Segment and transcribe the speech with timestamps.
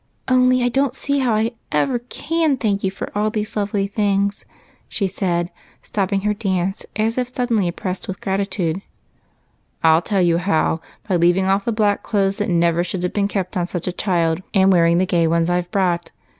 [0.27, 4.45] Only I don't see how I ever can thank you for all these lovely things,"
[4.89, 5.51] she said,
[5.83, 8.81] stopping her dance, as if suddenly oppressed with gratitude."
[9.83, 13.13] I '11 tell you how,— by leaving off the black clothes, that never should have
[13.13, 15.69] been kept so long on such a child, and wearing the gay ones I 've
[15.69, 16.09] brought.